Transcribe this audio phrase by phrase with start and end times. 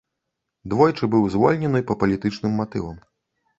[0.73, 3.01] Двойчы быў звольнены па палітычным матывам.